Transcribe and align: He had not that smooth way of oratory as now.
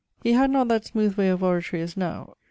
He 0.23 0.33
had 0.33 0.49
not 0.49 0.67
that 0.69 0.83
smooth 0.83 1.15
way 1.15 1.29
of 1.29 1.43
oratory 1.43 1.79
as 1.83 1.95
now. 1.95 2.33